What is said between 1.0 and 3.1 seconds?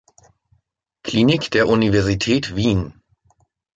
Klinik der Universität Wien.